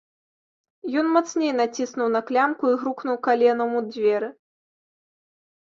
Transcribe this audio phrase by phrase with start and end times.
[1.01, 4.29] Ён мацней націснуў на клямку і грукнуў каленам у дзверы.